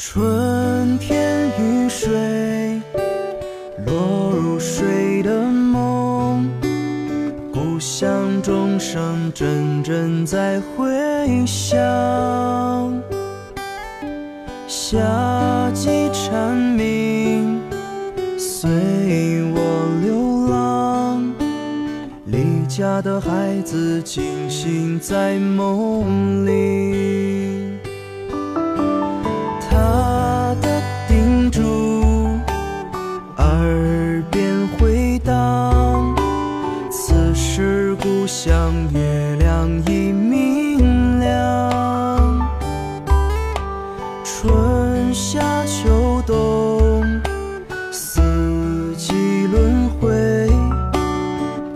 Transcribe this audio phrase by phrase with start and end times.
[0.00, 2.80] 春天雨水
[3.84, 6.48] 落入谁的梦，
[7.52, 11.76] 故乡钟声阵阵在回响。
[14.68, 14.96] 夏
[15.74, 17.60] 季蝉鸣
[18.38, 18.70] 随
[19.52, 19.60] 我
[20.04, 21.34] 流浪，
[22.26, 27.57] 离家的孩子惊醒在梦里。
[33.38, 36.14] 耳边回荡，
[36.90, 42.48] 此时故乡月亮已明亮。
[44.24, 47.02] 春夏秋冬
[47.92, 50.48] 四季轮回，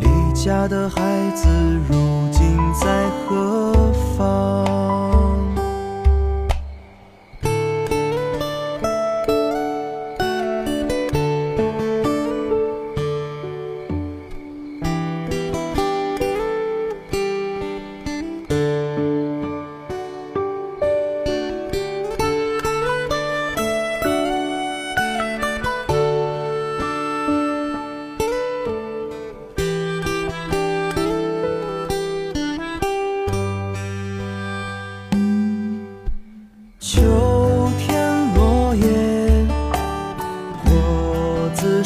[0.00, 1.48] 离家的孩子
[1.88, 3.72] 如今在何
[4.16, 5.05] 方？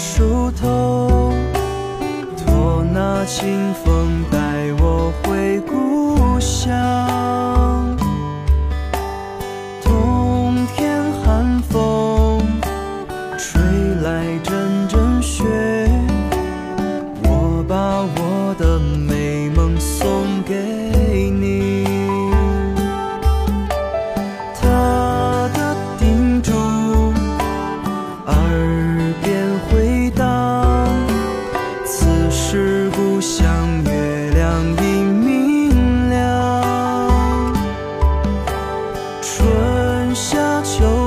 [0.00, 1.32] 梳头
[2.36, 4.38] 托那清风带
[4.80, 6.97] 我回故乡。
[33.20, 37.54] 像月亮的明亮。
[39.20, 40.97] 春夏秋。